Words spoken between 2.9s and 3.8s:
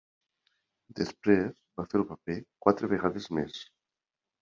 vegades més.